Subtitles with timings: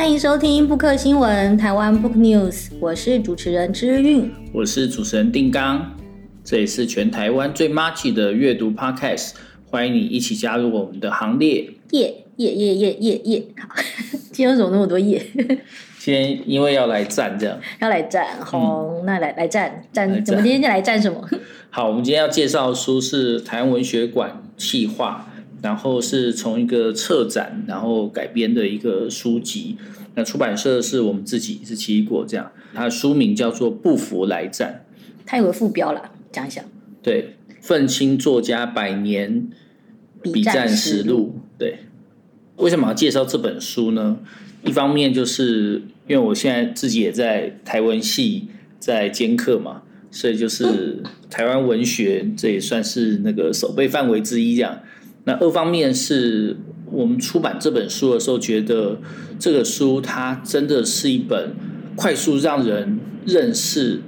[0.00, 5.94] 欢迎收听布克新闻台湾 Book News，我是主持人知韵，我是主持人定刚，
[6.42, 9.32] 这里是全台湾最麻吉的阅读 Podcast，
[9.66, 11.68] 欢迎你一起加入我们的行列。
[11.90, 13.44] 耶耶耶耶耶耶！
[13.58, 13.68] 好，
[14.32, 15.22] 今天为什么那么多耶？
[15.98, 21.28] 今天因为要来战，这样要来战，好，嗯、那来来战战，怎么今天就来战什么？
[21.68, 25.26] 好，我们今天要介绍的书是台湾文学馆企划。
[25.62, 29.76] 然后是从一个策展，然后改编的一个书籍。
[30.14, 32.50] 那出版社是我们自己，是奇异果这样。
[32.74, 34.84] 它的书名叫做《不服来战》，
[35.24, 36.64] 它有个副标了，讲一下。
[37.02, 39.48] 对，愤青作家百年
[40.22, 41.40] 笔战实录。
[41.56, 41.80] 对，
[42.56, 44.18] 为什么要介绍这本书呢？
[44.64, 54.80] 一方面就是因为我现在自己也在台文系在兼课嘛，所以就是台湾文学，这也算是那个守备范围之一这样。
[55.24, 56.56] 那二方面是
[56.90, 58.98] 我们出版这本书的时候，觉得
[59.38, 61.54] 这个书它真的是一本
[61.94, 64.00] 快速让人认识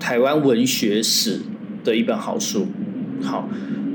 [0.00, 1.40] 台湾文学史
[1.84, 2.66] 的一本好书。
[3.22, 3.48] 好，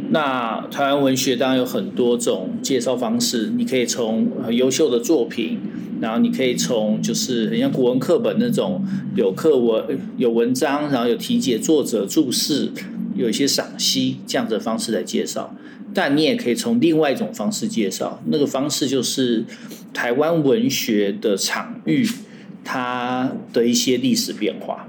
[0.09, 5.59] 那台湾文学当然有很多种介绍方式，你可以从很优秀的作品，
[6.02, 8.84] 然后你可以从就是很像古文课本那种
[9.16, 12.72] 有课文、有文章，然后有题解作者注释，
[13.16, 15.56] 有一些赏析这样子的方式来介绍。
[15.94, 19.45] 但你也可以从另外一种方式介绍，那个方式就是
[19.94, 22.08] 台湾文学的场域，
[22.63, 24.88] 它的一些历史变化。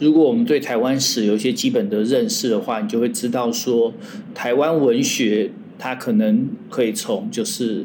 [0.00, 3.92] 如果我们对台湾史有一些基本的认识的话，你就会知道说，
[4.34, 7.84] 台湾文学它可能可以从就是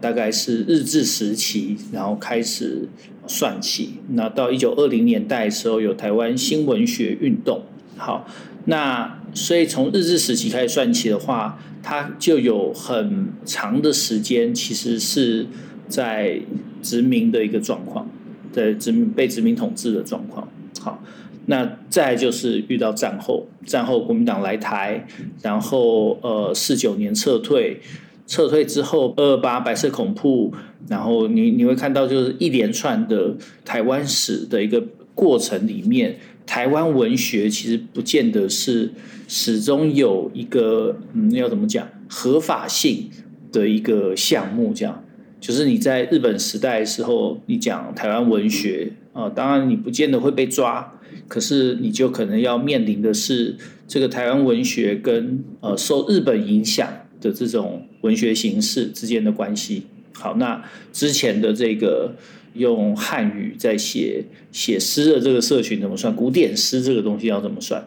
[0.00, 2.88] 大概是日治时期，然后开始
[3.26, 7.62] 算起，那到一九二零年代的时候有台湾新文学运动。
[7.96, 8.28] 好，
[8.66, 11.58] 那所以从日治时期开始算起的话。
[11.80, 15.46] 它就有很长的时间，其实是
[15.88, 16.38] 在
[16.82, 18.06] 殖民的一个状况，
[18.52, 20.46] 在殖民被殖民统治的状况。
[20.80, 21.02] 好，
[21.46, 25.06] 那再就是遇到战后，战后国民党来台，
[25.40, 27.80] 然后呃四九年撤退，
[28.26, 30.52] 撤退之后二二八白色恐怖，
[30.88, 33.34] 然后你你会看到就是一连串的
[33.64, 34.84] 台湾史的一个
[35.14, 36.18] 过程里面。
[36.48, 38.90] 台湾文学其实不见得是
[39.28, 43.10] 始终有一个嗯，要怎么讲合法性
[43.52, 45.04] 的一个项目，这样
[45.38, 50.98] 就是你在日本时代的时候，你讲台湾文学啊、呃，当然你不见得会被抓，
[51.28, 53.54] 可是你就可能要面临的是
[53.86, 56.88] 这个台湾文学跟呃受日本影响
[57.20, 59.82] 的这种文学形式之间的关系。
[60.14, 60.64] 好，那
[60.94, 62.14] 之前的这个。
[62.54, 66.14] 用汉语在写写诗的这个社群怎么算？
[66.14, 67.84] 古典诗这个东西要怎么算？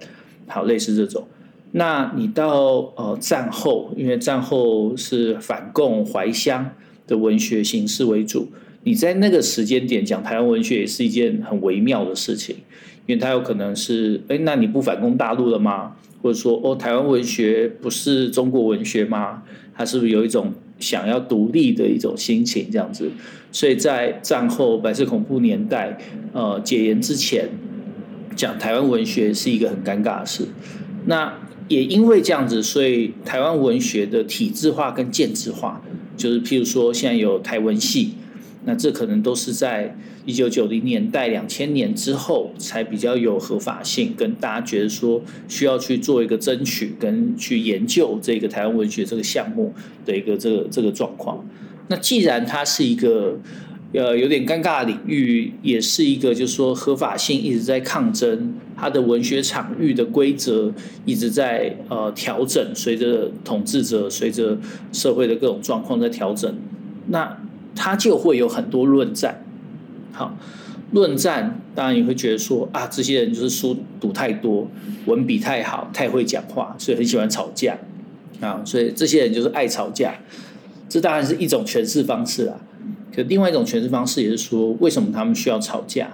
[0.47, 1.27] 好，类似这种。
[1.71, 6.71] 那你到呃战后，因为战后是反共怀乡
[7.07, 8.49] 的文学形式为主，
[8.83, 12.57] 你在那个时间点讲台湾文学也是一件很微妙的事情，
[13.07, 15.95] 因为它有可能是哎，那你不反攻大陆了吗？
[16.21, 19.43] 或者说哦，台湾文学不是中国文学吗？
[19.73, 20.53] 它是不是有一种？
[20.81, 23.11] 想要独立的一种心情，这样子，
[23.51, 25.97] 所以在战后白色恐怖年代，
[26.33, 27.47] 呃，解严之前，
[28.35, 30.47] 讲台湾文学是一个很尴尬的事。
[31.05, 31.33] 那
[31.67, 35.81] 也因为这样子，所以台湾文学的体制化跟建制化，
[36.17, 38.15] 就是譬如说，现在有台文系。
[38.63, 49.73] 那这可能都是在一九九零年代、两千年之后才比较有合法性，跟大家觉得说需要去做一个争取跟去研究这个台湾文学这个项目
[50.05, 51.43] 的一个这个这个状况。
[51.87, 53.39] 那既然它是一个
[53.93, 60.71] 呃有点尴尬的领域，也是一个就是说合法性一直在抗争，它的文学场域的规则
[61.03, 64.59] 一直在呃调整，随着统治者、随着
[64.93, 66.55] 社会的各种状况在调整，
[67.07, 67.35] 那。
[67.73, 69.43] 他就会有很多论战，
[70.11, 70.37] 好，
[70.91, 74.67] 论战当然你会觉得说啊，这些人就是书读太多，
[75.05, 77.77] 文笔太好，太会讲话，所以很喜欢吵架
[78.41, 80.15] 啊，所以这些人就是爱吵架，
[80.89, 82.59] 这当然是一种诠释方式啊。
[83.15, 86.11] 可另外一种诠释方式也是说，为什么他们需要吵架？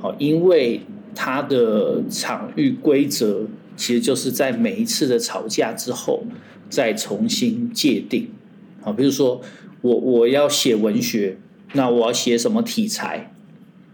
[0.00, 0.80] 好，因为
[1.14, 3.42] 他的场域规则
[3.76, 6.22] 其实就是在每一次的吵架之后
[6.70, 8.28] 再重新界定，
[8.80, 9.40] 好，比如说。
[9.84, 11.36] 我我要写文学，
[11.74, 13.30] 那我要写什么题材？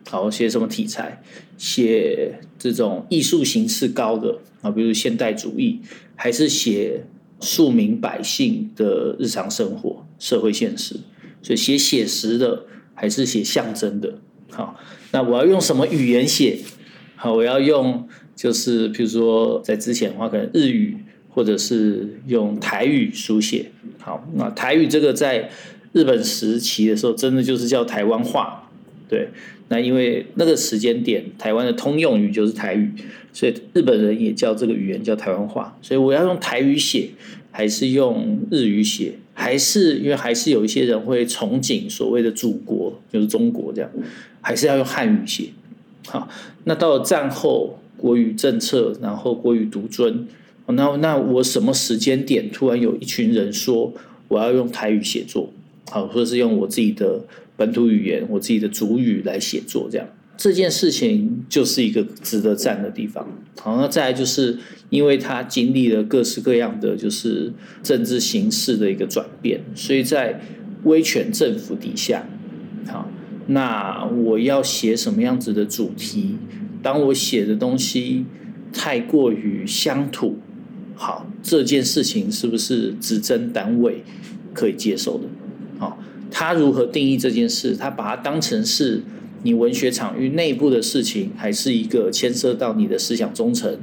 [0.09, 1.21] 好，写什么题材？
[1.59, 5.81] 写这种艺术形式高的啊，比如现代主义，
[6.15, 7.05] 还是写
[7.41, 10.95] 庶民百姓的日常生活、社会现实？
[11.43, 14.19] 所以写写实的，还是写象征的？
[14.53, 14.79] 好，
[15.11, 16.61] 那我要用什么语言写？
[17.17, 20.99] 好，我要用就是比如说在之前的话，可能日语，
[21.29, 23.73] 或者是用台语书写。
[23.99, 25.51] 好，那台语这个在
[25.93, 28.71] 日本时期的时候，真的就是叫台湾话，
[29.09, 29.29] 对，
[29.69, 32.93] 那因为那个时间点，台湾的通用语就是台语，
[33.33, 35.77] 所以日本人也叫这个语言叫台湾话。
[35.83, 37.11] 所以我要用台语写，
[37.51, 39.15] 还是用日语写？
[39.33, 43.91] 还是因为还是有一些人会憧憬所谓的祖国，就是中国这样，
[44.43, 45.49] 还是要用汉语写。
[46.07, 46.29] 好，
[46.65, 50.27] 那到了战后国语政策，然后国语独尊，
[50.67, 53.95] 那那我什么时间点突然有一群人说
[54.29, 55.51] 我要用台语写作，
[55.91, 57.25] 好，或者是用我自己的
[57.57, 60.07] 本土语言，我自己的主语来写作，这样
[60.37, 63.29] 这件事情就是一个值得赞的地方。
[63.61, 64.59] 好，那再来就是。
[64.91, 70.41] 因为他经历了各式各样的就是政治形势的一个转变，所以在
[70.83, 72.27] 威权政府底下，
[72.89, 73.09] 好，
[73.47, 76.35] 那我要写什么样子的主题？
[76.83, 78.25] 当我写的东西
[78.73, 80.41] 太过于乡土，
[80.97, 84.03] 好，这件事情是不是执政单位
[84.53, 85.25] 可以接受的？
[86.31, 87.77] 他如何定义这件事？
[87.77, 89.03] 他把它当成是
[89.43, 93.79] 你文学场域内部的事情，还是一个牵涉到你的思想忠诚？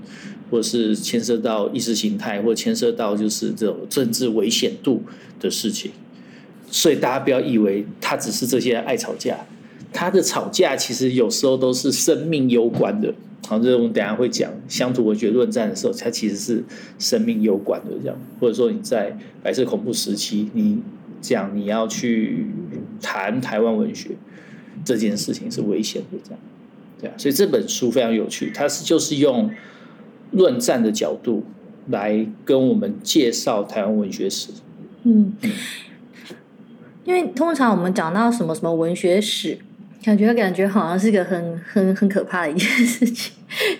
[0.50, 5.04] 或是牵涉到意识形态，或牵涉到就是这种政治危险度
[5.42, 5.92] 的事情，
[6.72, 9.38] 所以大家不要以为他只是这些爱吵架，
[9.92, 13.14] 他的吵架其实有时候都是生命攸关的。
[13.46, 16.64] 好，这我们等下会讲乡土文学论战的时候，它其实是
[16.98, 18.18] 生命攸关的这样。
[18.40, 20.78] 或者说你在白色恐怖时期，你
[21.22, 22.48] 讲你要去
[23.02, 24.12] 谈台湾文学
[24.84, 26.40] 这件事情是危险的这样，
[27.00, 27.14] 对啊。
[27.18, 29.52] 所以这本书非常有趣，它是就是用。
[30.32, 31.46] 论战的角度
[31.88, 34.50] 来跟我们介绍台湾文学史。
[35.04, 35.34] 嗯，
[37.06, 39.58] 因为通常我们讲到什么什么文学史，
[40.04, 43.34] 感觉感觉好像是个很很很可怕的一件事情，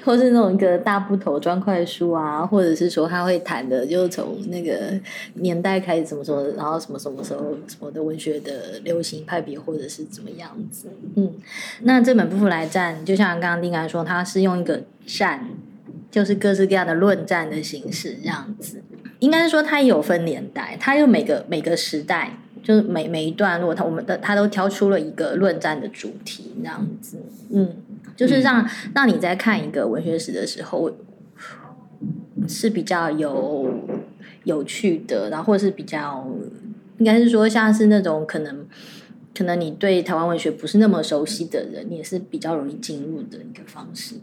[0.04, 4.94] 或是那种一个大部头砖块书啊，或者是说他会谈的，就是从那个
[5.36, 10.90] 年代开始怎么说，然后什么什么时候什么的文学的流行派别，或者是怎么样子。
[11.16, 11.34] 嗯，
[11.82, 15.48] 那这本《不服来战》，就像刚刚丁刚说，他是用一个战。
[16.10, 18.82] 就是各式各样的论战的形式，这样子，
[19.20, 27.18] 应该是说它也有分年代，它有每个每个时代，就是每每一段落，他我们的他都挑出了一个论战的主题，这样子，
[27.52, 27.76] 嗯，
[28.16, 30.92] 就是让让你在看一个文学史的时候
[32.48, 33.74] 是比较有
[34.44, 36.28] 有趣的，然后或者是比较，
[37.00, 38.66] 应该是说像是那种可能
[39.36, 44.16] 可能你对台湾文学不是那么熟悉的人，你也是比较容易进入的一个方式。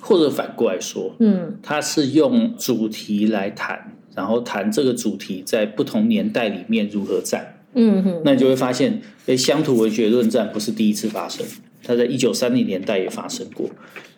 [0.00, 11.44] 或者反过来说，嗯，他是用主题来谈，然后谈这个主题在不同年代里面如何战，嗯哼，那你就会发现，诶，乡土文学论战不是第一次发生，
[11.82, 13.68] 它在一九三零年代也发生过。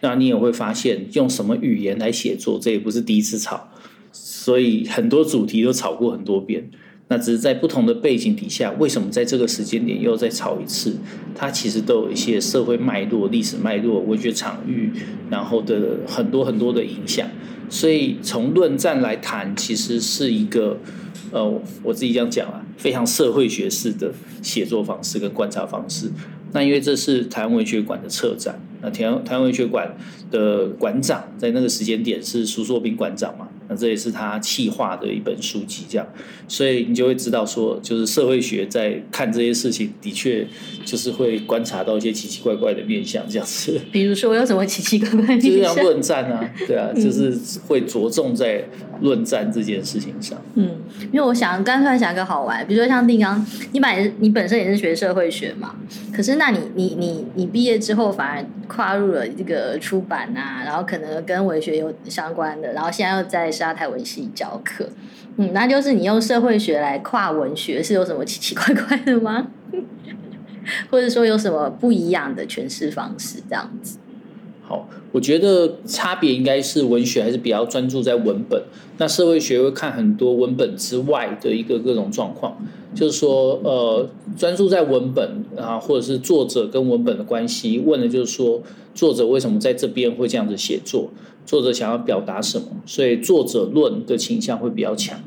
[0.01, 3.69] 那你也会发现，用什么语言来写作，这也不是第一次吵，
[4.13, 6.71] 所以很多主题都吵过很多遍。
[7.09, 10.97] 那只是在不同的背景底下，为什么在这个时间点又再吵一次？
[11.37, 14.91] 它其实都有一些社会脉络、历史脉络、文学场域，
[15.31, 17.29] 然后的很多很多的影响。
[17.71, 20.79] 所以从论战来谈，其实是一个
[21.31, 24.13] 呃，我自己这样讲啊，非常社会学式的
[24.43, 26.11] 写作方式跟观察方式。
[26.53, 29.97] 那因为这是台湾文学馆的策展，那台湾台湾文学馆
[30.31, 33.49] 的馆长在那个时间点是苏硕斌馆长嘛。
[33.69, 36.07] 那这也是他气化的一本书籍，这样，
[36.47, 40.47] 所以你就会知道说，就是社会学在看这些事情，的确
[40.85, 43.81] 就是会观察到一些奇奇怪怪的面相，这样子。
[43.91, 45.51] 比如说，有什么奇奇怪怪的面向？
[45.51, 48.65] 就是像论战啊，对啊，就是会着重在
[49.01, 50.41] 论战这件事情上。
[50.55, 50.77] 嗯，
[51.13, 55.75] 因为我想刚突然想一个好玩，比如说像定刚，你本你本身也是学社会学嘛，
[56.15, 63.51] 可是那你你你你毕业之后反而跨入了这个出版啊，然后可能跟文学有相关的，然后现在又在。
[63.57, 64.87] 沙台文系教课，
[65.39, 69.49] 嗯，那就是你用社会学来跨文学，是有什么奇奇怪怪的吗？
[70.91, 73.43] 或者说有什么不一样的诠释方式？
[73.49, 73.99] 这样子。
[74.63, 78.61] 好，我觉得差别应该是文学还是比较专注在文本，
[78.99, 82.57] 那社会学会看很多文本之外的一个各种状况，
[82.93, 88.61] 就是说，呃，专注在文本啊，或者是作者跟文本的关系，问的就是说，
[88.97, 91.11] 作者为什么在这边会这样子写作？
[91.45, 95.23] 作者想要表达什么，所以作者论的倾向会比较强。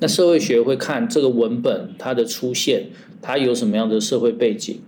[0.00, 2.86] 那社会学会看这个文本它的出现，
[3.20, 4.80] 它有什么样的社会背景，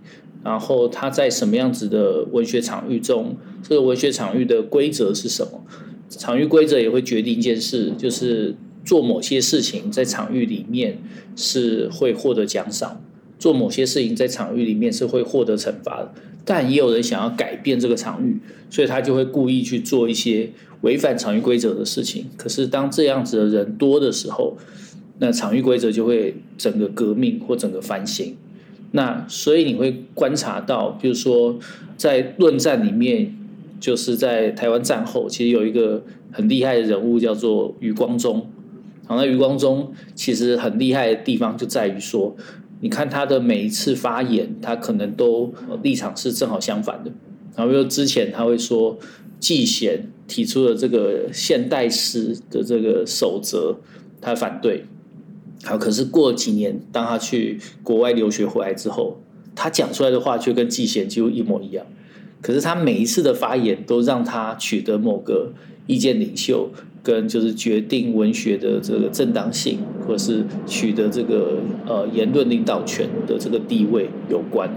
[0.43, 5.63] 然后它在什么样子的文学场域中，这个文学场域的规则是什么？
[6.09, 10.97] 场域规则也会决定一件事，就是做某些事情在场域里面
[11.35, 12.99] 是会获得奖赏，
[13.37, 16.11] 做某些事情在场域里面是会获得惩罚的。
[16.45, 20.49] 但也有人想要改变这个场域，所以他就会故意去做一些
[20.81, 22.25] 违反场域规则的事情。
[22.35, 24.57] 可是当这样子的人多的时候，
[25.19, 28.35] 那场域规则就会整个革命或整个翻新。
[28.91, 31.57] 那所以你会观察到，比如说
[31.97, 33.35] 在论战里面，
[33.79, 38.47] 就是在台湾战后，其实有一个很厉害的人物叫做余光中。
[39.05, 42.35] 好，那余光中其实很厉害的地方就在于说，
[42.83, 47.09] 你看他的每一次发言，他可能都立场是正好相反的。
[47.55, 48.99] 然后比如之前他会说，
[49.39, 53.77] 季贤提出了这个现代诗的这个守则，
[54.19, 54.83] 他反对。
[55.63, 59.21] 好，可是过几年，当他去国外留学回来之后，
[59.55, 61.85] 他讲出来的话却跟季贤几乎一模一样。
[62.41, 65.53] 可是他每一次的发言都让他取得某个
[65.87, 66.69] 意见领袖。
[67.03, 74.69] 跟就是决定文学的这个正当性，或是取得这个呃言论领导权的这个地位有关，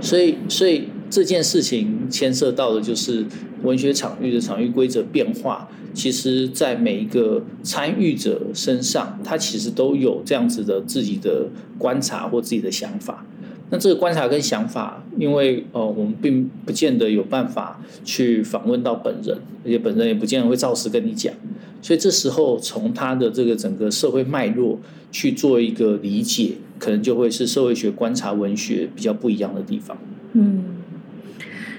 [0.00, 3.24] 所以所以这件事情牵涉到的就是
[3.62, 11.48] 文学场域的场域规则变化，其实在每一个参与者身上，他其实都有这样子的自己的
[11.78, 13.26] 观察或自己的想法。
[13.74, 21.34] 那这个观察跟想法，因为呃，我们并不见得有办法去访问到本人，而且本人也不见得会照实跟你讲，
[21.82, 24.78] 所以这时候从他的这个整个社会脉络
[25.10, 29.98] 去做一个理解，可能就会是社会学观察文学比较不一样的地方。
[30.34, 30.76] 嗯，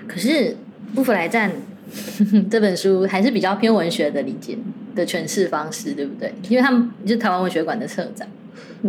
[0.06, 0.28] 可是
[0.94, 1.50] 《不服来战》
[2.52, 4.58] 这本书还是比较偏文学的理解
[4.94, 6.34] 的诠释方式，对不对？
[6.50, 8.28] 因为他们就是台湾文学馆的策展。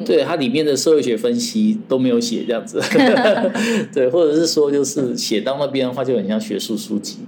[0.05, 2.81] 对，它里面的社会学分析都没有写这样子，
[3.95, 7.19] 对，或者是说就是写到那边的话就很像学术书籍，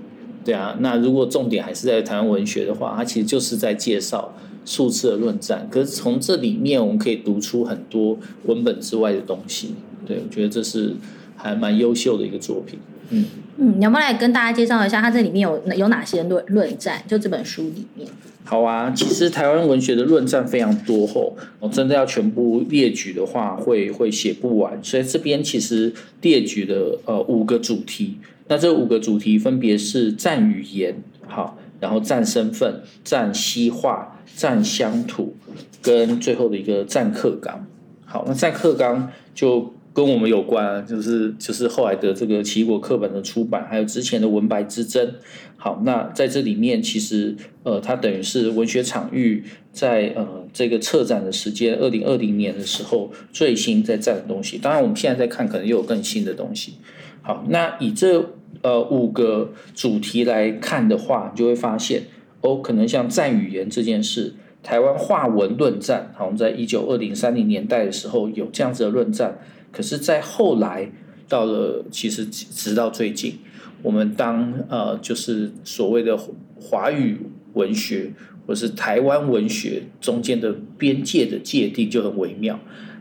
[0.45, 0.77] 对啊。
[0.81, 4.35] 那如果重点还是在台湾文学的话，它其实就是在介绍
[4.67, 5.67] 数次的论战。
[5.71, 9.75] 可是从这里面我们可以读出很多文本之外的东西，
[10.07, 10.95] 对，我觉得这是
[11.37, 12.79] 还蛮优秀的一个作品。
[13.11, 13.25] 嗯
[13.57, 17.03] 嗯，你要不要来跟大家介绍一下，它这里面有有哪些论论战？
[17.09, 18.09] 就这本书里面。
[18.45, 24.83] 好啊，其实台湾文学的论战非常多吼，我真的要全部列举的话会，会会写不完。
[24.83, 35.35] 所以这边其实列举的呃五个主题，那这五个主题分别是战语言，好，然后战身份、战西化、战乡土，
[35.83, 37.67] 跟最后的一个战课纲。
[38.05, 39.75] 好，那战课纲就。
[39.99, 45.15] 跟我们有关，就是就是后来的这个奇异果课本的出版，还有之前的文白之争。
[45.57, 54.57] 好，那在这里面，其实呃，它等于是文学场域在呃这个策展的时间，二零二零年的时候最新在战的东西。
[54.57, 56.75] 当然，我们现在在看，可能又有更新的东西。
[57.23, 58.25] 好，那以这
[58.63, 62.05] 呃五个主题来看的话，你就会发现
[62.43, 69.41] 哦，可能像战语言这件事，台湾话文论战，好，我们在一九二零三零年代的时候有这样子的论战。
[69.71, 70.91] 可是，在后来
[71.29, 73.39] 到了，其实直到最近，
[73.83, 76.19] 我们当呃，就是所谓的
[76.59, 77.19] 华语
[77.53, 78.13] 文学
[78.47, 82.59] 或是台湾文学中间的边界的界定就很微妙。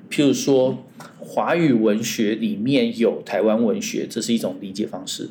[0.09, 0.83] 譬如说，
[1.19, 5.27] 华语文学里面有台湾文学，这是一种理解方式；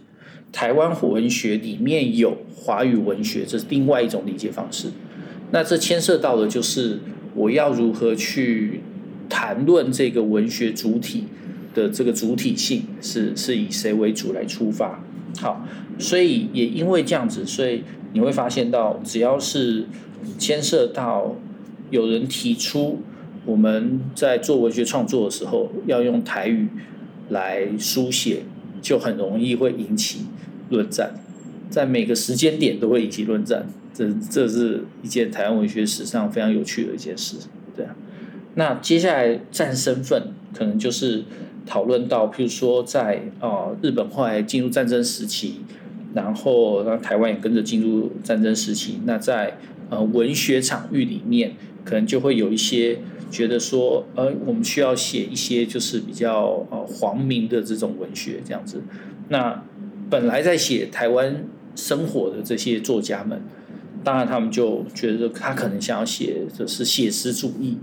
[0.51, 4.89] 台湾文学里面有华语文学，这是另外一种理解方式。
[5.53, 7.01] 那这牵涉到的就是
[7.35, 8.81] 我要如何去。
[9.29, 11.25] 谈论这个文学主体
[11.75, 15.03] 的这个主体性是是以谁为主来出发？
[15.39, 15.67] 好，
[15.99, 19.87] 所以也因为这样子，所以你会发现到，只要是
[20.39, 21.37] 牵涉到
[21.91, 23.01] 有人提出
[23.45, 26.69] 我们在做文学创作的时候要用台语
[27.29, 28.43] 来书写，
[28.81, 30.21] 就很容易会引起
[30.71, 31.15] 论战，
[31.69, 33.67] 在每个时间点都会引起论战。
[33.93, 37.37] 这这是一件台湾文学史上非常有趣的一件事，
[38.59, 41.25] 那接下来战身份可能就是
[41.67, 45.61] 讨论到，譬如说在呃日本后来进入战争时期，
[46.15, 49.01] 然后让台湾也跟着进入战争时期。
[49.05, 49.59] 那在
[49.91, 51.53] 呃文学场域里面，
[51.85, 52.99] 可能就会有一些
[53.31, 58.83] 觉得说，呃我们需要写一些就是比较呃皇民的这种文学这样子。
[59.29, 59.63] 那
[60.09, 61.45] 本来在写台湾
[61.75, 63.43] 生活的这些作家们，
[64.03, 67.77] 当然他们就觉得他可能想要写的是写实主义。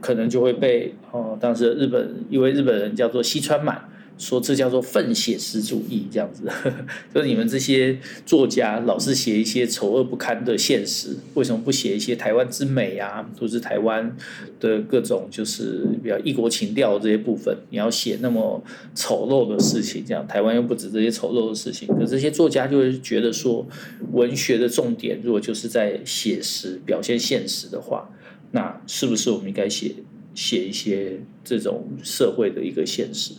[0.00, 3.88] 可能就会被哦，当时日本一位日本人叫做西川满
[4.18, 6.76] 说，这叫做愤写实主义，这样子呵呵，
[7.14, 13.26] 就是你们这些作家老是写一些丑恶不堪的现实，为什么不写一些台湾之美啊？
[13.40, 14.14] 都是台湾
[14.60, 18.62] 的各种就是比较异国情调这些部分，你要写那么
[18.94, 21.88] 丑陋的事情，这样台湾又不止这些丑陋的事情。
[21.88, 23.66] 可这些作家就会觉得说，
[24.12, 28.10] 文学的重点如果就是在写实表现现实的话。
[28.52, 29.94] 那是不是我们应该写
[30.34, 33.34] 写一些这种社会的一个现实？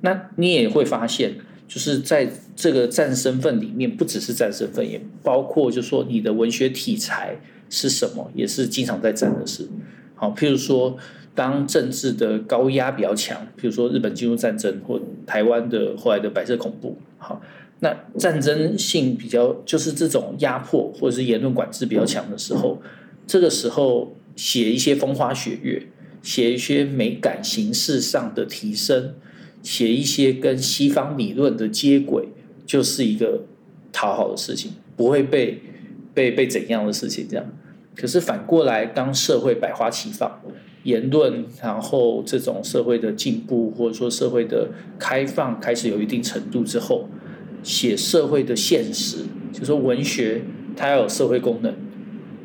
[0.00, 1.34] 那你也会发现，
[1.66, 7.40] 就是在这个战身份里面，不只是战身份，也包括就是说你的文学题材
[7.70, 9.68] 是什么，也是经常在战的事。
[10.14, 10.96] 好，譬如说
[11.34, 17.40] 当政治的高压比较强，比如说日本进入战争或台湾的后来的白色恐怖，好，
[17.80, 22.80] 那战争性比较就是这种压迫或者是言论管制比较强的时候，
[23.26, 25.86] 这个时候写一些风花雪月，
[26.22, 29.14] 写一些美感形式上的提升，
[29.62, 32.28] 写一些跟西方理论的接轨，
[32.64, 33.44] 就是一个
[33.92, 35.60] 讨好的事情，不会被
[36.12, 37.46] 被被怎样的事情这样。
[37.94, 40.40] 可是反过来，当社会百花齐放。
[40.84, 47.08] 言论，然后这种社会的进步或者说社会的开放开始有一定程度之后，
[47.62, 50.42] 写社会的现实，就说文学
[50.76, 51.74] 它要有社会功能，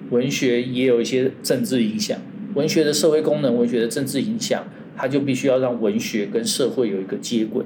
[0.10, 2.18] 文学也有一些政治影响。
[2.56, 7.64] 文学的社会功能，文学的政治影响，它就必须要让文学跟社会有一个接轨。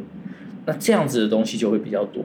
[0.66, 2.24] 那这样子的东西就会比较多。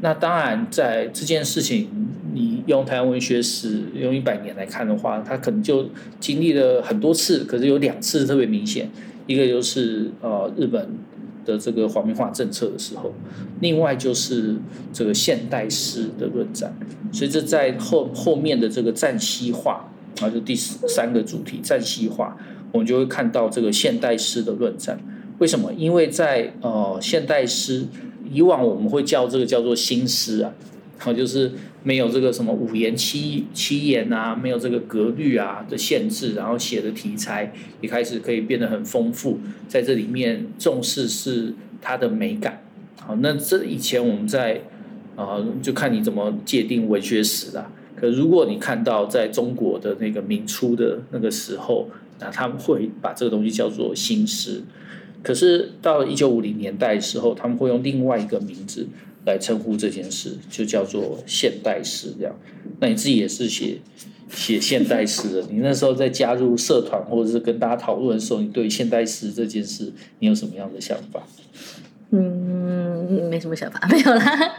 [0.00, 1.88] 那当然，在这件事情，
[2.34, 8.90] 你用台湾文学史用一百年来看的话，它可能就经历了很多次，可是有两次特别明显，
[9.26, 10.88] 一个就是呃日本
[11.44, 13.12] 的这个皇民化政策的时候，
[13.60, 14.56] 另外就是
[14.92, 16.74] 这个现代诗的论战。
[17.12, 22.36] 所以这在后后面的这个战西化啊，就第三个主题战西化，
[22.72, 24.98] 我们就会看到这个现代诗的论战。
[25.38, 25.72] 为什么？
[25.74, 27.86] 因为在呃现代诗。
[28.30, 30.50] 以往我们会叫这个叫做新诗啊，
[30.96, 42.62] 好，就是没有这个什么五言七七言啊，没有这个格律啊的限制，然后写的题材也开始可以变得很丰富，在这里面重视是它的美感。
[43.00, 44.62] 好，那这以前我们在
[45.14, 47.70] 啊、就看你怎么界定文学史啦。
[47.94, 54.62] 可如果你看到在中国的那个明初的那个时候，那他们会把这个东西叫做新诗。
[55.22, 58.88] 可是到了一九五零年代的时候，他们会用另外一个名字
[59.24, 62.14] 来称呼这件事，就叫做现代诗。
[62.18, 62.34] 这样，
[62.80, 63.78] 那你自己也是写
[64.28, 65.42] 写现代诗的？
[65.50, 71.22] 你那时候在加入社团或者是跟大家讨论的时候，你对现代诗这件事，你有什么样的想法？
[72.10, 74.54] 嗯，没什么想法， 没有啦。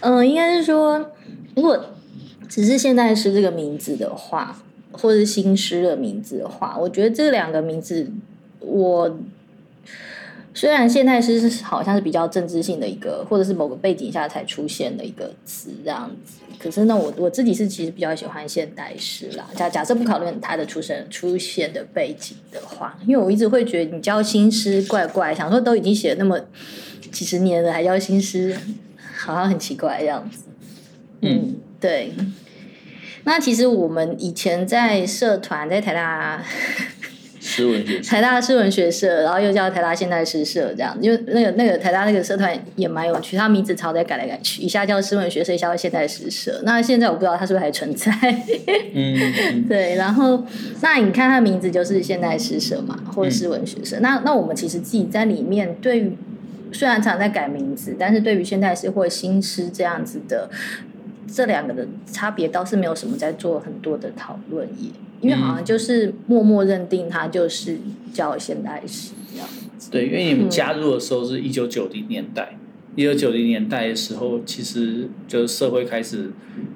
[0.00, 1.12] 嗯、 应该是说，
[1.54, 1.94] 如果
[2.48, 4.62] 只是现代诗这个名字的话，
[4.92, 8.10] 或者是新诗的名字的话，我觉得这两个名字，
[8.60, 9.18] 我。
[10.56, 19.46] 虽然现代诗是好像是比较政治性的一个，或者是某个背景下才出现的一个词这样子，可是呢，我我自己是其实比较喜欢现代诗啦。
[19.54, 26.40] 假假设不考虑它的出生出现的背景的话，因为我一直会觉得你教新诗怪怪，想说都已经写了那么
[27.12, 28.56] 几十年了，还教新诗，
[29.14, 30.44] 好像很奇怪这样子。
[31.20, 32.14] 嗯，对。
[33.24, 36.42] 那其实我们以前在社团在台大。
[37.46, 46.60] 诗文学台大诗文学社，然后又叫台大现代诗社，这样，因为那个那个台大那个社团也蛮有趣，他名字常在改来改去，一下叫诗文学社，一下叫现代诗社。
[46.64, 48.10] 那现在我不知道他是不是还存在。
[48.92, 49.94] 嗯， 对。
[49.94, 50.44] 然后，
[50.80, 53.96] 那你看他的名字就是现代诗社嘛，或者诗文学社。
[53.98, 56.16] 嗯、那那我们其实自己在里面，对于
[56.72, 60.50] 虽然常在改名字，但是对于现代诗或新诗这样子的
[61.26, 64.90] 这两个的差别，倒是没有什么在做很多的讨论也。
[65.22, 67.78] 因为好像就是默默认定它就是
[68.12, 69.90] 叫现代诗这样子。
[69.90, 72.58] 对，因为你们加入的时候是一九九零年代，
[72.94, 76.30] 一九九零年代的时候，其实就是社会开始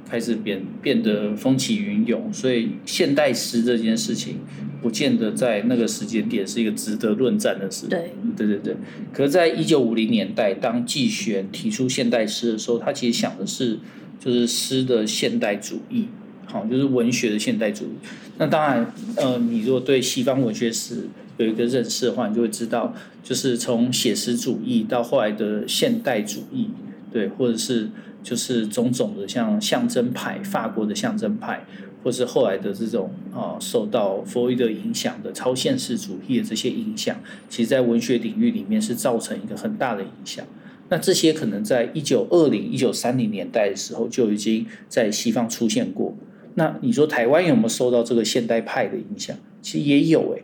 [0.08, 4.38] 开始变变得风起云涌，所以现代诗这件事情
[4.80, 7.88] 不见得在那个时间点是一个值得论战的事。
[7.88, 8.74] 对，对对对。
[9.12, 13.78] 可是，在一九五零年代，当季玄提出现代诗的时候，他其实想的是
[14.20, 16.06] 就是诗的现代主义。
[16.44, 17.90] 好，就是文学的现代主义。
[18.36, 26.70] 那当然，呃，你如果对西方文学史有一个认识的话，你就会知道，就是从写实主义到后来的现代主义，
[27.12, 27.88] 对，或者是
[28.22, 31.64] 就是种种的像象征派，法国的象征派，
[32.02, 37.16] 或是后来的这种啊、受到弗洛伊德影响的超现实主义的这些影响，
[37.48, 40.44] 其实在文学领域里面是造成一个很大的影响。
[40.90, 46.14] 那这些可能在一九二零、一九三零年代的时候就已经在西方出现过。
[46.56, 49.36] 那你说台湾有没有受到这个现代派的影响？
[49.62, 50.42] 其实也有诶。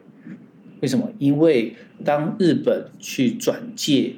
[0.81, 1.11] 为什么？
[1.19, 4.15] 因为当日本去转介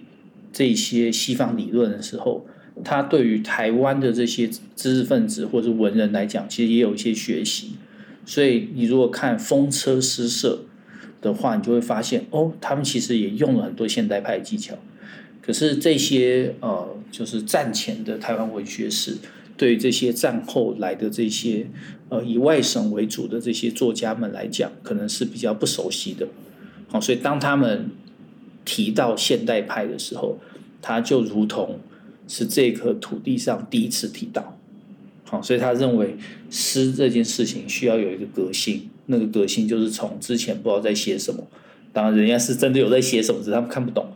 [0.52, 2.44] 这些西方理论的时候，
[2.84, 7.72] 他对于台湾的这些知识分子或者文人来讲，其实也有一些学习。
[8.26, 10.64] 所以你如果看风车诗社
[11.22, 14.74] 的话，你就会发现哦，他们其实也用了很多现代派的技巧。
[15.48, 19.16] 可是这些呃，就是战前的台湾文学史。
[19.56, 21.66] 对于这些战后来的这些
[22.10, 26.28] 呃以外省为主的这些作家们来讲，可能是比较不熟悉的。
[26.88, 27.90] 好，所以当他们
[28.66, 30.38] 提到现代派的时候，
[30.82, 31.80] 他就如同
[32.28, 34.58] 是这颗土地上第一次提到。
[35.24, 36.16] 好，所以他认为
[36.50, 41.44] 诗这件事情需要有一个革新，那个革新就是从之前不知道在写什么，
[41.94, 44.06] 当然人家是真的有在写什么，只是他们看不懂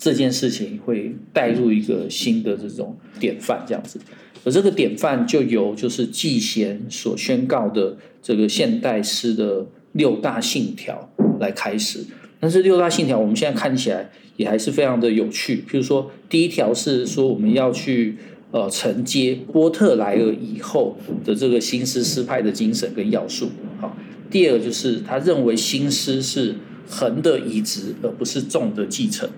[0.00, 4.00] 这件事情，会带入一个新的这种典范这样子。
[4.44, 12.00] 而这个典范就由就是季贤所宣告的这个现代诗的六大信条来开始。
[12.40, 18.16] 但是六大信条我们现在看起来也还是非常的有趣，譬如说第一条是说我们要去。
[18.52, 23.48] 呃，承接波特莱尔以后的这个新诗诗派的精神跟要素。
[23.80, 23.96] 好，
[24.28, 26.56] 第二个就是他认为新诗是
[26.88, 29.30] 横的移植，而不是纵的继承。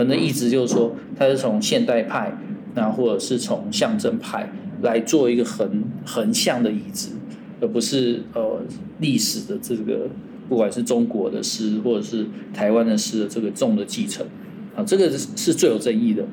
[0.00, 2.34] 横的移植就是说，它是从现代派，
[2.74, 7.10] 那或者是从象征派来做一个横横向的移植，
[7.60, 8.62] 而不是呃
[8.98, 10.08] 历史的这个
[10.48, 14.26] 不管是中国的诗或者是台湾的诗的这个重的继承。
[14.74, 16.24] 啊，这个是最有争议的。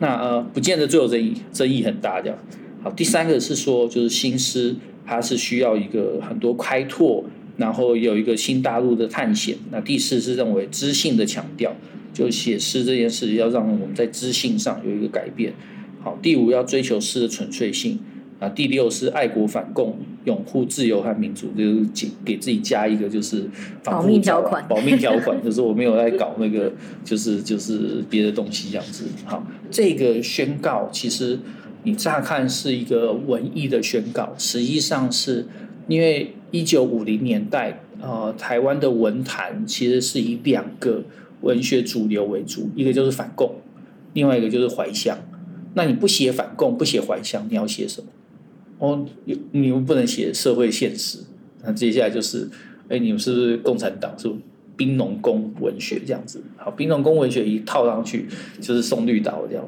[0.00, 2.36] 那呃，不见得最有争议，争议很大这样。
[2.82, 4.74] 好，第三个是说，就是新诗，
[5.06, 7.24] 它是需要一个很多开拓，
[7.56, 9.56] 然后有一个新大陆的探险。
[9.70, 11.72] 那第四是认为知性的强调，
[12.12, 15.52] 就写诗这件事要让我们在知性上有一个改变。
[16.00, 17.98] 好，第五要追求诗的纯粹性。
[18.38, 23.48] 啊，第六是爱国反共，拥护自由和民主，就是给给自己加一个就是
[23.84, 26.72] 保密条款，保密条款就是我没有在搞那个，
[27.04, 29.04] 就是就是别的东西这样子。
[29.24, 31.38] 好，这个宣告其实
[31.84, 35.46] 你乍看是一个文艺的宣告，实际上是
[35.86, 41.04] 因为一九五零年代，呃，台湾的文坛其实是以两个
[41.42, 43.56] 文学主流为主，一个就是反共，
[44.14, 45.18] 另外一个就是怀乡。
[45.74, 48.08] 那你不写反共，不写怀乡，你要写什么？
[48.78, 49.06] 哦，
[49.52, 51.18] 你们不能写社会现实。
[51.62, 52.48] 那接下来就是，
[52.88, 54.18] 哎，你们是不是共产党？
[54.18, 54.40] 是不是
[54.76, 56.42] 兵农工文学这样子？
[56.56, 58.26] 好，兵农工文学一套上去
[58.60, 59.64] 就是送绿岛这样。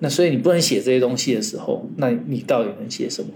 [0.00, 3.30] 那所以你不能写这些东西的时候，那你到底能写什么？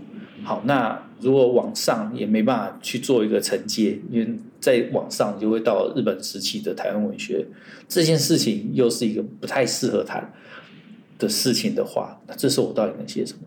[0.47, 4.29] 好，那如果往上也没办法去做一个承接，因为
[4.61, 7.45] 在往上就会到日本时期的台湾文学
[7.89, 10.33] 这件事情，又是一个不太适合谈
[11.19, 13.41] 的事情的话，那这时候我到底能写什么？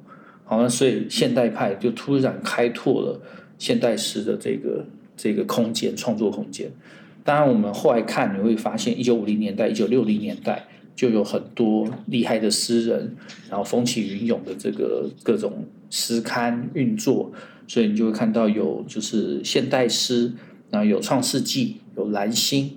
[0.44, 3.22] 好，那所以现代派就突然开拓了
[3.58, 4.86] 现代诗的这个
[5.16, 6.70] 这个空间，创作空间。
[7.24, 10.68] 当然，我们后来看你会发现，一九五零年代、一九六零年代
[11.00, 13.16] 就有很多厉害的诗人，
[13.50, 17.32] 然后风起云涌的这个各种诗刊运作，
[17.70, 20.34] 所以你就会看到有就是现代诗，
[20.70, 22.72] 然后有创世纪、有蓝星，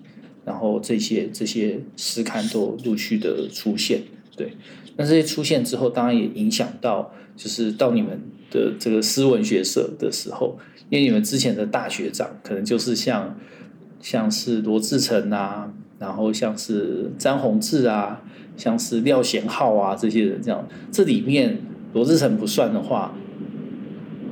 [0.45, 4.03] 然后这些这些诗刊都陆续的出现。
[4.37, 4.53] 对，
[4.97, 7.13] 那这些出现之后，当然也影响到。
[7.35, 10.59] 就是到你们的这个诗文学社的时候，
[10.91, 13.41] 因为你们之前的大学长可能就是像
[14.03, 18.21] 像是罗志成啊，然后像是詹宏志啊，
[18.57, 20.67] 像是廖贤浩啊这些人这样。
[20.91, 21.59] 这里面
[21.93, 23.15] 罗志成不算的话，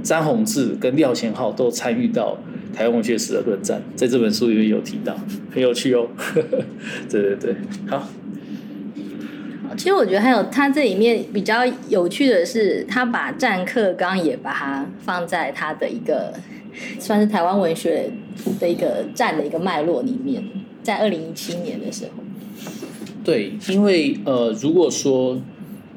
[0.02, 2.38] 詹宏志跟廖贤浩都参与到
[2.74, 5.16] 台湾文学史的论战，在这本书里面有提到，
[5.54, 6.08] 很有趣哦。
[7.08, 7.54] 对对对，
[7.88, 8.08] 好。
[9.76, 16.34] 其实我觉得还有他这里面比较有趣的是，他把战课纲也把它放在他的一个
[16.98, 18.10] 算是台湾文学
[18.58, 20.42] 的一个战的一个脉络里面，
[20.90, 22.22] 在二零一七年的时候。
[23.24, 25.40] 对，因为呃，如果说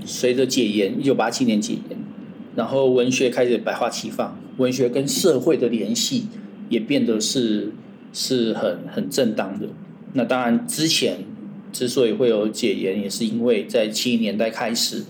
[0.05, 1.97] 随着解严，一九八七年解严，
[2.55, 6.27] 然后文学开始百花齐放，文学跟社会的联系
[6.69, 7.71] 也变得是
[8.13, 9.67] 是很很正当的。
[10.13, 11.17] 那当然之前。
[11.71, 15.05] 之所以会有解严，也是因为在七零年代开始，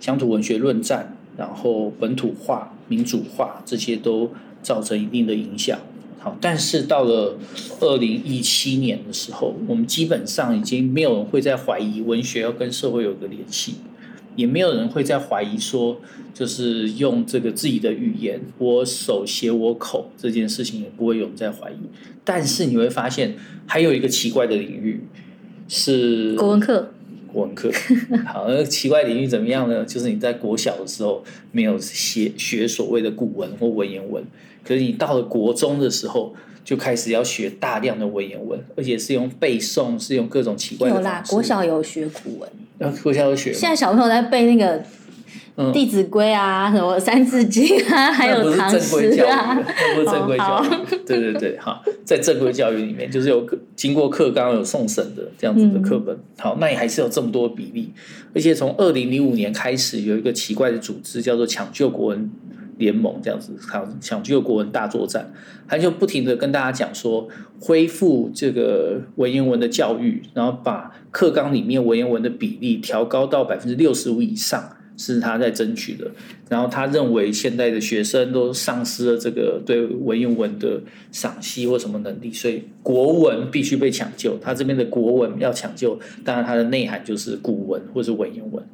[0.00, 4.30] 乡土文学论战，然后本土化、民主化这些都
[4.62, 5.78] 造成一定的影响。
[6.26, 7.38] 好，但是到了
[7.78, 13.76] 二零一七年的时候，我们基本上已经没有人会再怀疑文学要跟社会有个联系，
[14.34, 16.00] 也没有人会再怀疑说，
[16.34, 21.76] 就是用这个自己的语言，我手写我口这件事情也不会有人再怀疑。
[22.24, 25.02] 但是你会发现，还有一个奇怪的领域。
[25.68, 26.90] 是国文课，
[27.32, 27.70] 国文课。
[28.26, 29.84] 好，那奇怪领域怎么样呢？
[29.84, 34.24] 就是你在国小的时候没有写学所谓的古文或文言文，
[34.66, 40.96] 可是你到了国中的时候就开始要学大量的文言文，而且是用背诵，是用各种奇怪的。
[40.96, 42.50] 有啦，国小有学古文。
[42.78, 43.52] 啊，国小有学。
[43.52, 44.82] 现在小朋友在背那个。
[45.72, 49.54] 《弟子规》啊，什么《三字经》啊，还有唐诗啊，
[49.94, 50.96] 不是正规教育。
[51.06, 53.42] 对对对，哈，在正规教育里面，就是有
[53.74, 56.14] 经过课纲有送审的这样子的课本。
[56.14, 57.90] 嗯、好，那也还是有这么多比例，
[58.34, 62.30] 而且从二零零五年开始，有一个奇怪的组织叫做“抢救国文
[62.78, 65.32] 联盟”这样子，抢，抢救国文大作战，
[65.68, 67.28] 他就不停的跟大家讲说，
[67.60, 74.72] 恢复这个文言文的教育，然后把课纲里面文言文的比例调高到百分之六十五以上。
[74.98, 76.10] 是他在争取的。
[76.48, 80.80] 然后他认为现在的学生都丧失了这个对文言文的
[81.12, 84.38] 赏析或什么能力，所以国文必须被抢救。
[84.38, 88.64] 他这边的国文要抢救，当然它的内涵就是古文或是文言文。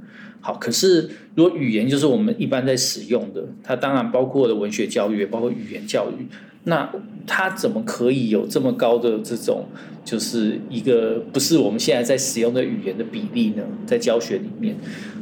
[0.43, 6.27] 好，可是如果语言就是我们一般在使用的，它当然包括了文学教育，包括语言教育。
[6.65, 6.91] 那
[7.27, 9.65] 它怎么可以有这么高的这种，
[10.05, 13.65] 就是一个不是我们现在在使用的语言的比例呢？
[13.85, 14.77] 在教学里面，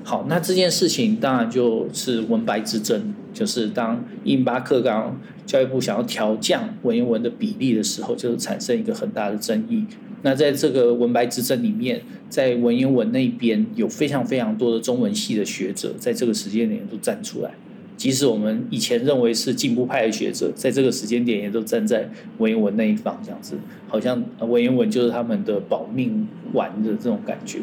[0.05, 9.87] 好，那这件事情当然就是文白之争，就是当一零八课纲教育部想要调降文言文的比例的时候，就产生一个很大的争议。
[10.23, 17.53] 那在这个文白之争里面，在文言文那边有非常非常多的中文系的学者，在这个时间点都站出来。
[18.01, 22.09] 即使我们以前认为是进步派的学者，在这个时间点也都站在
[22.39, 27.59] 文言文那一方，这样子，好像文言文就是他们的保命丸的这种感觉。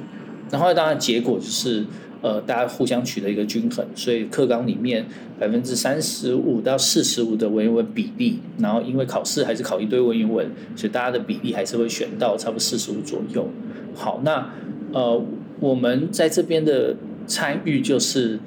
[0.52, 1.84] 然后当然结果就是，
[2.22, 5.08] 呃，大家互相取得一个均衡，所以课纲里面
[5.40, 13.50] 百分之三十五到四十五的文言文比例，然后因为考试还是考一堆文言文，所以大家的比例还是会选到差不多四十五左右。
[13.96, 14.54] 好，那
[14.94, 15.20] 呃，
[15.60, 16.96] 我们在这边的
[17.26, 18.40] 参与就是，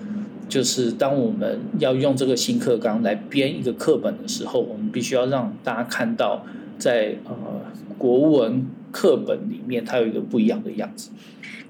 [0.50, 6.44] 就是当我们要用这个新课纲来编一个课本的时候，我们必须要让大家看到
[6.78, 7.34] 在，呃
[7.96, 11.10] 国文课本里面它有一个不一样的样子。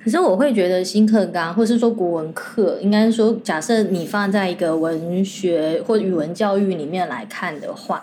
[0.02, 8.02] 可是我会觉得新课纲，或是说国文课，应该说，假设你放在一个文学或语文教育里面来看的话，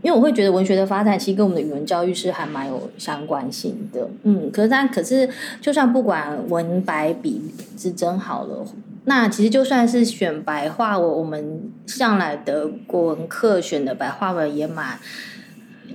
[0.00, 4.08] 因为我会觉得文学的发展其实跟我们的语文教育是还蛮有相关性的。
[4.22, 5.28] 嗯，可是但可是，
[5.60, 7.42] 就算不管文白比
[7.76, 8.64] 之争好了，
[9.08, 15.00] 那其实就算是选白话文，我们向来的国文课选的白话文也蛮，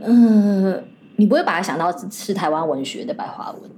[0.02, 0.84] 嗯、
[1.18, 3.70] 你不会把它想到是台湾文学的白话文。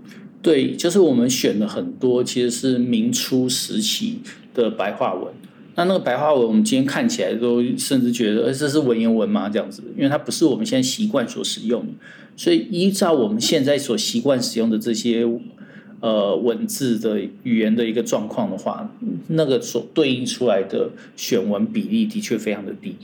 [0.41, 4.21] 对，就是我们选了很多，其实是明初时期
[4.53, 5.33] 的白话文。
[5.75, 9.49] 那那个白话文，我们今天看起来都甚至觉得，这是文言文吗？
[9.49, 11.91] 这样子，因为它不是我们现在习惯所使用的。
[12.37, 15.25] 所以依照我们现在所习惯使用的这些
[16.05, 18.87] 呃文字的语言的一个状况的话，
[19.29, 22.95] 那个所对应出来的选文比例的确非常的低。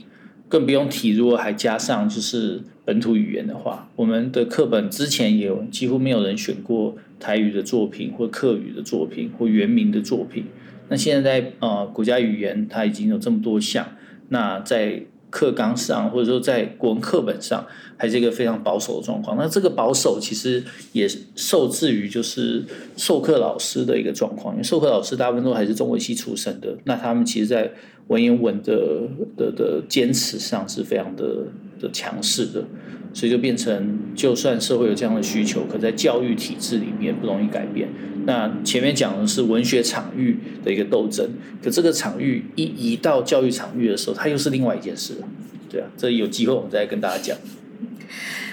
[0.48, 10.44] 更不用提，如果还加上就是本土语言的话，我们的课本之前也有几乎没有人选过台语的作品，或客语的作品，或原民的作品。
[10.88, 13.96] 那现在在呃国家语言它已经有这么多项，
[14.28, 17.66] 那在课纲上或者说在国文课本上，
[17.96, 19.36] 还是一个非常保守的状况。
[19.36, 22.62] 那这个保守其实也受制于就是
[22.96, 27.72] 授课老师的一个状况，因为授课老师大部分都还是中文系出身的，那他们其实，在
[28.08, 31.46] 文言文的的的坚持上是非常的
[31.82, 32.64] 的强势的，
[33.12, 37.88] 所以就变成，就算社会有这样的需求，可在教育体制里面不容易改变。
[38.24, 41.28] 那前面讲的是文学场域的一个斗争，
[41.62, 45.28] 可这个场域一移到教育场域的时候，它又是另外一件事了。
[45.68, 47.36] 对啊，这有机会我们再跟大家讲。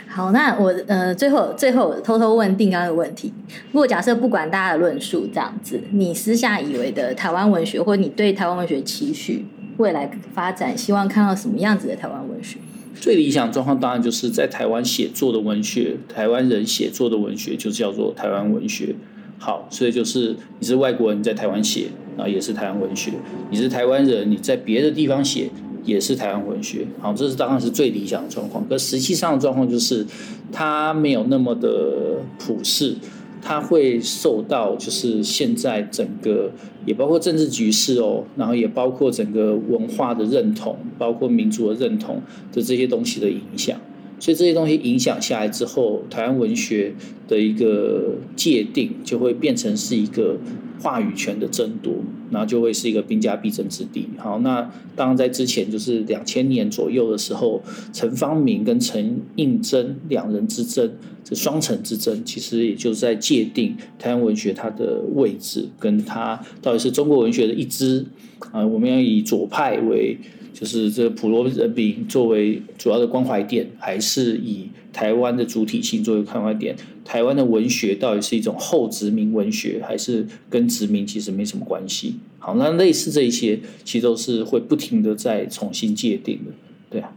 [0.07, 3.31] 好，那我呃最后最后偷偷问定刚一个问题：
[3.71, 9.45] 如果假设不管大家的论述这样子，你私下以为的台湾文学，或你对台湾文学期许
[9.77, 12.57] 未来发展，希望看到什么样子的台湾文学？
[12.99, 18.95] 最理想状况当然就是在台湾写作的文学，台湾人写作的文学就叫做台湾文学。
[19.37, 23.11] 好，所以就是你是外国人，在台湾写，然后也是台湾文学；
[23.49, 25.49] 你是台湾人，你在别的地方写。
[25.85, 28.63] 也是台湾文学，好，这是当然是最理想的状况。
[28.67, 30.05] 可实际上的状况就是，
[30.51, 32.93] 它没有那么的普世，
[33.41, 36.51] 它会受到就是现在整个
[36.85, 42.21] 也包括政治局势哦，然后也包括整个文化的认同，包括民族的认同
[42.51, 43.79] 的这些东西的影响。
[44.19, 46.93] 所以这些东西影响下来之后，台湾文学
[47.27, 50.37] 的一个界定就会变成是一个
[50.81, 51.93] 话语权的争夺，
[52.29, 54.07] 然后就会是一个兵家必争之地。
[54.17, 57.61] 好，那当然在之前就是两千年左右的时候，
[57.93, 60.91] 陈芳明跟陈映真两人之争，
[61.23, 68.05] 这双城之争，其实也就是在界定台湾文学它的位置，跟它到底是中国文学的一支
[68.51, 70.17] 啊，我们要以左派为。
[70.53, 76.75] 就是这个普罗人民作为主要的关怀点，还是以台湾的主体性作为关怀点？
[77.05, 82.15] 台湾的文学到底是一种后殖民文学，还是跟殖民其实没什么关系？
[82.37, 86.51] 好，那类似这一些，其实都是会不停的在重新界定的，
[86.89, 87.11] 对啊。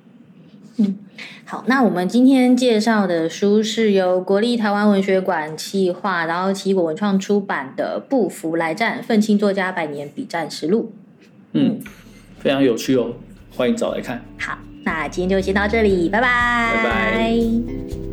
[0.78, 0.96] 嗯，
[1.44, 10.92] 好，那我们今天介绍的书是由国立台湾文学馆企划，然后奇异果文创出版的《不服来战：愤青作家百年笔战实录》。
[11.52, 11.78] 嗯，
[12.42, 13.14] 非常有趣哦。
[13.56, 14.20] 欢迎找来看。
[14.38, 16.72] 好，那今天就先到这里，拜拜。
[16.76, 18.11] 拜拜。